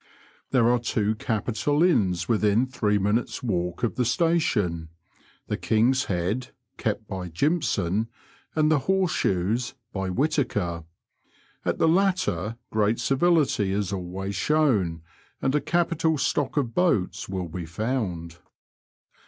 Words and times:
There 0.49 0.67
are 0.67 0.79
two 0.79 1.13
capital 1.13 1.83
inns 1.83 2.27
within 2.27 2.65
three 2.65 2.97
minutes' 2.97 3.43
walk 3.43 3.83
of 3.83 3.97
the 3.97 4.03
Station— 4.03 4.89
the 5.47 5.57
King's 5.57 6.05
Head, 6.05 6.49
kept 6.77 7.07
by 7.07 7.27
Jimpson, 7.29 8.07
and 8.55 8.71
the 8.71 8.79
Horse 8.89 9.11
Shoes, 9.11 9.75
by 9.93 10.09
Whittaker; 10.09 10.85
at 11.63 11.77
the 11.77 11.87
latter 11.87 12.57
great 12.71 12.99
civility 12.99 13.71
is 13.71 13.93
always 13.93 14.33
shown, 14.33 15.03
and 15.39 15.53
a 15.53 15.61
capital 15.61 16.17
stock 16.17 16.57
of 16.57 16.73
boats 16.73 17.29
will 17.29 17.47
be 17.49 17.67
found. 17.67 18.39